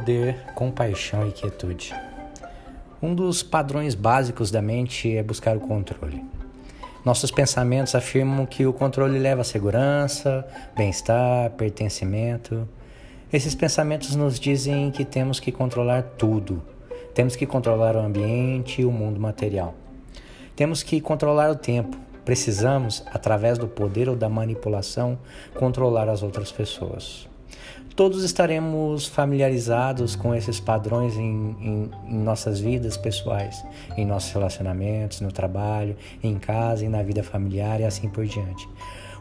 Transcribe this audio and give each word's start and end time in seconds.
Poder, 0.00 0.34
compaixão 0.54 1.28
e 1.28 1.30
quietude. 1.30 1.94
Um 3.02 3.14
dos 3.14 3.42
padrões 3.42 3.94
básicos 3.94 4.50
da 4.50 4.62
mente 4.62 5.14
é 5.14 5.22
buscar 5.22 5.58
o 5.58 5.60
controle. 5.60 6.24
Nossos 7.04 7.30
pensamentos 7.30 7.94
afirmam 7.94 8.46
que 8.46 8.64
o 8.64 8.72
controle 8.72 9.18
leva 9.18 9.42
a 9.42 9.44
segurança, 9.44 10.46
bem-estar, 10.74 11.50
pertencimento. 11.50 12.66
Esses 13.30 13.54
pensamentos 13.54 14.16
nos 14.16 14.40
dizem 14.40 14.90
que 14.90 15.04
temos 15.04 15.38
que 15.38 15.52
controlar 15.52 16.02
tudo. 16.16 16.62
Temos 17.12 17.36
que 17.36 17.44
controlar 17.44 17.94
o 17.94 18.00
ambiente 18.00 18.80
e 18.80 18.86
o 18.86 18.90
mundo 18.90 19.20
material. 19.20 19.74
Temos 20.56 20.82
que 20.82 20.98
controlar 21.02 21.50
o 21.50 21.56
tempo. 21.56 21.94
Precisamos, 22.24 23.04
através 23.12 23.58
do 23.58 23.68
poder 23.68 24.08
ou 24.08 24.16
da 24.16 24.30
manipulação, 24.30 25.18
controlar 25.54 26.08
as 26.08 26.22
outras 26.22 26.50
pessoas 26.50 27.28
todos 28.00 28.24
estaremos 28.24 29.06
familiarizados 29.06 30.16
com 30.16 30.34
esses 30.34 30.58
padrões 30.58 31.18
em, 31.18 31.54
em, 31.60 31.90
em, 32.08 32.18
nossas 32.18 32.58
vidas 32.58 32.96
pessoais, 32.96 33.62
em 33.94 34.06
nossos 34.06 34.32
relacionamentos, 34.32 35.20
no 35.20 35.30
trabalho, 35.30 35.94
em 36.22 36.38
casa 36.38 36.82
e 36.82 36.88
na 36.88 37.02
vida 37.02 37.22
familiar 37.22 37.78
e 37.78 37.84
assim 37.84 38.08
por 38.08 38.24
diante. 38.24 38.66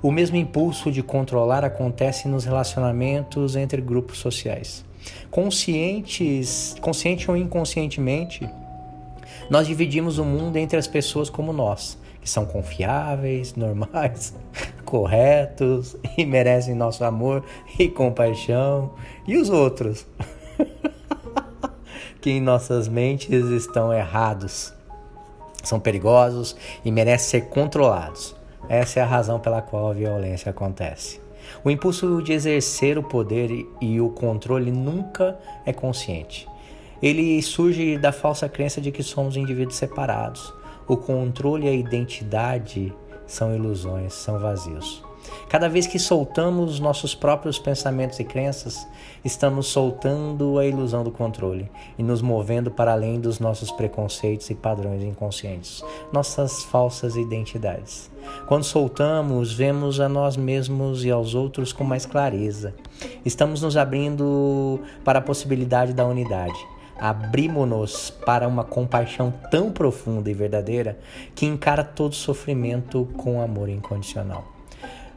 O 0.00 0.12
mesmo 0.12 0.36
impulso 0.36 0.92
de 0.92 1.02
controlar 1.02 1.64
acontece 1.64 2.28
nos 2.28 2.44
relacionamentos 2.44 3.56
entre 3.56 3.82
grupos 3.82 4.18
sociais. 4.18 4.84
Conscientes, 5.28 6.76
consciente 6.80 7.28
ou 7.28 7.36
inconscientemente, 7.36 8.48
nós 9.50 9.66
dividimos 9.66 10.18
o 10.18 10.24
mundo 10.24 10.56
entre 10.56 10.78
as 10.78 10.86
pessoas 10.86 11.28
como 11.28 11.52
nós, 11.52 11.98
que 12.20 12.30
são 12.30 12.46
confiáveis, 12.46 13.54
normais, 13.58 14.34
corretos 14.88 15.96
e 16.16 16.24
merecem 16.24 16.74
nosso 16.74 17.04
amor 17.04 17.44
e 17.78 17.88
compaixão, 17.88 18.94
e 19.26 19.36
os 19.36 19.50
outros 19.50 20.06
que 22.22 22.30
em 22.30 22.40
nossas 22.40 22.88
mentes 22.88 23.44
estão 23.50 23.92
errados, 23.92 24.72
são 25.62 25.78
perigosos 25.78 26.56
e 26.82 26.90
merecem 26.90 27.42
ser 27.42 27.48
controlados. 27.48 28.34
Essa 28.66 29.00
é 29.00 29.02
a 29.02 29.06
razão 29.06 29.38
pela 29.38 29.60
qual 29.60 29.90
a 29.90 29.94
violência 29.94 30.50
acontece. 30.50 31.20
O 31.62 31.70
impulso 31.70 32.22
de 32.22 32.32
exercer 32.32 32.96
o 32.96 33.02
poder 33.02 33.50
e 33.80 34.00
o 34.00 34.08
controle 34.08 34.70
nunca 34.70 35.38
é 35.66 35.72
consciente. 35.72 36.48
Ele 37.02 37.40
surge 37.42 37.98
da 37.98 38.10
falsa 38.10 38.48
crença 38.48 38.80
de 38.80 38.90
que 38.90 39.02
somos 39.02 39.36
indivíduos 39.36 39.76
separados. 39.76 40.52
O 40.86 40.96
controle 40.96 41.66
e 41.66 41.68
a 41.68 41.72
identidade 41.72 42.92
são 43.28 43.54
ilusões, 43.54 44.14
são 44.14 44.38
vazios. 44.40 45.06
Cada 45.48 45.68
vez 45.68 45.86
que 45.86 45.98
soltamos 45.98 46.80
nossos 46.80 47.14
próprios 47.14 47.58
pensamentos 47.58 48.18
e 48.18 48.24
crenças, 48.24 48.86
estamos 49.24 49.66
soltando 49.66 50.58
a 50.58 50.66
ilusão 50.66 51.04
do 51.04 51.10
controle 51.10 51.70
e 51.98 52.02
nos 52.02 52.20
movendo 52.22 52.70
para 52.70 52.92
além 52.92 53.20
dos 53.20 53.38
nossos 53.38 53.70
preconceitos 53.70 54.48
e 54.50 54.54
padrões 54.54 55.02
inconscientes, 55.02 55.82
nossas 56.12 56.64
falsas 56.64 57.16
identidades. 57.16 58.10
Quando 58.46 58.64
soltamos, 58.64 59.52
vemos 59.52 60.00
a 60.00 60.08
nós 60.08 60.36
mesmos 60.36 61.04
e 61.04 61.10
aos 61.10 61.34
outros 61.34 61.72
com 61.72 61.84
mais 61.84 62.04
clareza. 62.04 62.74
Estamos 63.24 63.62
nos 63.62 63.76
abrindo 63.76 64.80
para 65.04 65.18
a 65.18 65.22
possibilidade 65.22 65.92
da 65.92 66.06
unidade 66.06 66.58
abrimos-nos 66.98 68.10
para 68.10 68.48
uma 68.48 68.64
compaixão 68.64 69.32
tão 69.50 69.70
profunda 69.70 70.30
e 70.30 70.34
verdadeira 70.34 70.98
que 71.34 71.46
encara 71.46 71.84
todo 71.84 72.14
sofrimento 72.14 73.08
com 73.16 73.40
amor 73.40 73.68
incondicional. 73.68 74.44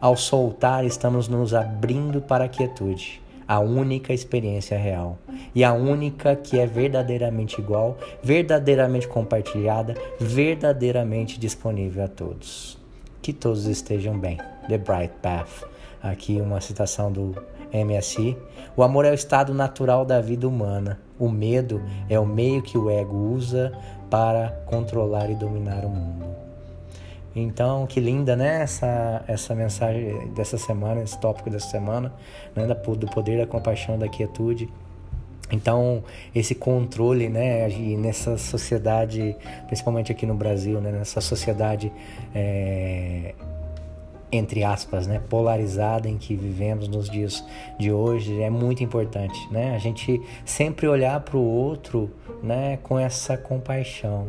Ao 0.00 0.16
soltar, 0.16 0.84
estamos 0.84 1.28
nos 1.28 1.54
abrindo 1.54 2.20
para 2.20 2.44
a 2.44 2.48
quietude, 2.48 3.20
a 3.46 3.58
única 3.60 4.12
experiência 4.12 4.76
real 4.78 5.18
e 5.54 5.64
a 5.64 5.72
única 5.72 6.36
que 6.36 6.58
é 6.58 6.66
verdadeiramente 6.66 7.60
igual, 7.60 7.96
verdadeiramente 8.22 9.08
compartilhada, 9.08 9.94
verdadeiramente 10.20 11.40
disponível 11.40 12.04
a 12.04 12.08
todos. 12.08 12.78
Que 13.22 13.32
todos 13.32 13.66
estejam 13.66 14.18
bem. 14.18 14.38
The 14.68 14.78
Bright 14.78 15.14
Path. 15.22 15.64
Aqui 16.02 16.40
uma 16.40 16.60
citação 16.60 17.10
do 17.10 17.34
MSI. 17.72 18.36
O 18.76 18.82
amor 18.82 19.04
é 19.04 19.10
o 19.10 19.14
estado 19.14 19.52
natural 19.52 20.04
da 20.04 20.20
vida 20.20 20.46
humana. 20.46 21.00
O 21.18 21.28
medo 21.28 21.82
é 22.08 22.18
o 22.18 22.26
meio 22.26 22.62
que 22.62 22.78
o 22.78 22.88
ego 22.88 23.16
usa 23.16 23.72
para 24.08 24.50
controlar 24.66 25.30
e 25.30 25.34
dominar 25.34 25.84
o 25.84 25.88
mundo. 25.88 26.26
Então, 27.34 27.86
que 27.86 28.00
linda, 28.00 28.34
né? 28.34 28.62
Essa, 28.62 29.22
essa 29.28 29.54
mensagem 29.54 30.28
dessa 30.28 30.56
semana, 30.56 31.02
esse 31.02 31.18
tópico 31.18 31.50
dessa 31.50 31.68
semana, 31.68 32.12
né? 32.54 32.66
do 32.66 33.06
poder 33.06 33.38
da 33.38 33.46
compaixão, 33.46 33.98
da 33.98 34.08
quietude. 34.08 34.68
Então, 35.50 36.04
esse 36.34 36.54
controle, 36.54 37.28
né, 37.28 37.68
nessa 37.96 38.36
sociedade, 38.36 39.34
principalmente 39.66 40.12
aqui 40.12 40.26
no 40.26 40.34
Brasil, 40.34 40.78
né, 40.78 40.92
nessa 40.92 41.22
sociedade 41.22 41.90
é, 42.34 43.34
entre 44.30 44.62
aspas, 44.62 45.06
né, 45.06 45.20
polarizada 45.28 46.08
em 46.08 46.18
que 46.18 46.34
vivemos 46.36 46.88
nos 46.88 47.08
dias 47.08 47.44
de 47.78 47.90
hoje 47.90 48.40
é 48.42 48.50
muito 48.50 48.84
importante, 48.84 49.38
né? 49.50 49.74
A 49.74 49.78
gente 49.78 50.20
sempre 50.44 50.86
olhar 50.86 51.20
para 51.20 51.36
o 51.36 51.42
outro, 51.42 52.10
né, 52.42 52.78
com 52.82 52.98
essa 52.98 53.36
compaixão, 53.36 54.28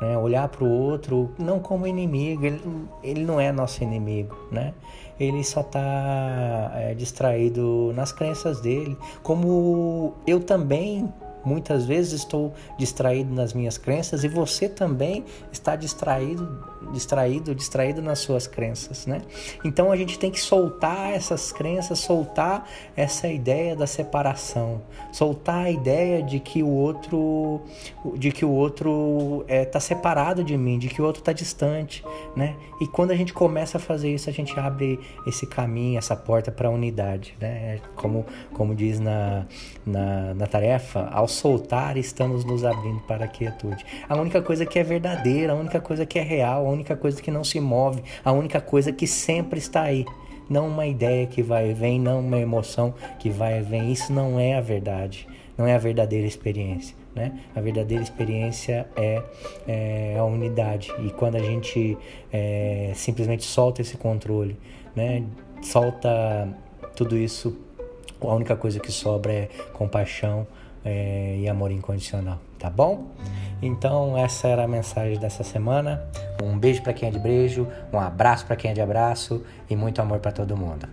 né? 0.00 0.16
Olhar 0.18 0.48
para 0.48 0.64
o 0.64 0.70
outro 0.70 1.30
não 1.38 1.60
como 1.60 1.86
inimigo, 1.86 2.44
ele, 2.44 2.60
ele 3.02 3.24
não 3.24 3.40
é 3.40 3.50
nosso 3.50 3.82
inimigo, 3.82 4.36
né? 4.50 4.74
Ele 5.18 5.42
só 5.42 5.62
está 5.62 6.70
é, 6.74 6.94
distraído 6.94 7.92
nas 7.94 8.12
crenças 8.12 8.60
dele, 8.60 8.96
como 9.22 10.14
eu 10.26 10.40
também 10.40 11.12
Muitas 11.44 11.86
vezes 11.86 12.12
estou 12.12 12.52
distraído 12.78 13.34
nas 13.34 13.52
minhas 13.52 13.78
crenças 13.78 14.24
e 14.24 14.28
você 14.28 14.68
também 14.68 15.24
está 15.52 15.76
distraído, 15.76 16.64
distraído, 16.92 17.54
distraído 17.54 18.02
nas 18.02 18.18
suas 18.18 18.46
crenças, 18.46 19.06
né? 19.06 19.22
Então 19.64 19.90
a 19.92 19.96
gente 19.96 20.18
tem 20.18 20.30
que 20.30 20.40
soltar 20.40 21.12
essas 21.12 21.52
crenças, 21.52 21.98
soltar 21.98 22.68
essa 22.96 23.28
ideia 23.28 23.74
da 23.76 23.86
separação, 23.86 24.82
soltar 25.12 25.66
a 25.66 25.70
ideia 25.70 26.22
de 26.22 26.40
que 26.40 26.62
o 26.62 26.68
outro, 26.68 27.62
de 28.16 28.30
que 28.30 28.44
o 28.44 28.50
outro 28.50 29.42
está 29.42 29.54
é, 29.54 29.64
tá 29.64 29.80
separado 29.80 30.42
de 30.42 30.56
mim, 30.56 30.78
de 30.78 30.88
que 30.88 31.00
o 31.00 31.04
outro 31.04 31.20
está 31.20 31.32
distante, 31.32 32.04
né? 32.36 32.56
E 32.80 32.86
quando 32.86 33.10
a 33.10 33.16
gente 33.16 33.32
começa 33.32 33.78
a 33.78 33.80
fazer 33.80 34.12
isso, 34.12 34.28
a 34.28 34.32
gente 34.32 34.58
abre 34.58 34.98
esse 35.26 35.46
caminho, 35.46 35.98
essa 35.98 36.16
porta 36.16 36.50
para 36.50 36.68
a 36.68 36.70
unidade, 36.70 37.36
né? 37.40 37.80
Como, 37.96 38.24
como 38.52 38.74
diz 38.74 39.00
na, 39.00 39.46
na, 39.84 40.34
na 40.34 40.46
tarefa, 40.46 41.08
ao 41.28 41.30
soltar, 41.30 41.98
estamos 41.98 42.42
nos 42.42 42.64
abrindo 42.64 43.00
para 43.00 43.26
a 43.26 43.28
quietude. 43.28 43.84
A 44.08 44.16
única 44.16 44.40
coisa 44.40 44.64
que 44.64 44.78
é 44.78 44.82
verdadeira, 44.82 45.52
a 45.52 45.56
única 45.56 45.78
coisa 45.78 46.06
que 46.06 46.18
é 46.18 46.22
real, 46.22 46.66
a 46.66 46.70
única 46.70 46.96
coisa 46.96 47.20
que 47.20 47.30
não 47.30 47.44
se 47.44 47.60
move, 47.60 48.02
a 48.24 48.32
única 48.32 48.60
coisa 48.60 48.90
que 48.90 49.06
sempre 49.06 49.58
está 49.58 49.82
aí. 49.82 50.06
Não 50.48 50.66
uma 50.66 50.86
ideia 50.86 51.26
que 51.26 51.42
vai 51.42 51.70
e 51.70 51.74
vem, 51.74 52.00
não 52.00 52.20
uma 52.20 52.38
emoção 52.38 52.94
que 53.18 53.28
vai 53.28 53.58
e 53.58 53.62
vem. 53.62 53.92
Isso 53.92 54.10
não 54.10 54.40
é 54.40 54.54
a 54.54 54.62
verdade, 54.62 55.28
não 55.58 55.66
é 55.66 55.74
a 55.74 55.78
verdadeira 55.78 56.26
experiência. 56.26 56.96
Né? 57.14 57.38
A 57.54 57.60
verdadeira 57.60 58.02
experiência 58.02 58.88
é, 58.96 59.22
é, 59.66 60.16
a 60.18 60.24
unidade. 60.24 60.90
E 61.04 61.10
quando 61.10 61.34
a 61.36 61.42
gente 61.42 61.98
é, 62.32 62.92
simplesmente 62.94 63.44
solta 63.44 63.82
esse 63.82 63.98
controle, 63.98 64.56
né? 64.96 65.22
solta 65.60 66.48
tudo 66.96 67.18
isso, 67.18 67.54
a 68.20 68.34
única 68.34 68.56
coisa 68.56 68.80
que 68.80 68.90
sobra 68.90 69.32
é 69.32 69.48
compaixão, 69.74 70.46
é, 70.88 71.36
e 71.38 71.46
amor 71.46 71.70
incondicional, 71.70 72.38
tá 72.58 72.70
bom? 72.70 73.08
Então 73.60 74.16
essa 74.16 74.48
era 74.48 74.64
a 74.64 74.68
mensagem 74.68 75.18
dessa 75.18 75.44
semana. 75.44 76.02
Um 76.42 76.58
beijo 76.58 76.82
para 76.82 76.94
quem 76.94 77.08
é 77.08 77.12
de 77.12 77.18
beijo, 77.18 77.68
um 77.92 78.00
abraço 78.00 78.46
para 78.46 78.56
quem 78.56 78.70
é 78.70 78.74
de 78.74 78.80
abraço 78.80 79.44
e 79.68 79.76
muito 79.76 80.00
amor 80.00 80.18
para 80.20 80.32
todo 80.32 80.56
mundo. 80.56 80.88